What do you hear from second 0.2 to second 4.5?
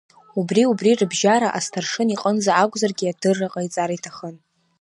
Убри-убри рыбжьара асҭаршын иҟынӡа акәзаргьы адырра ҟаиҵар иҭахын.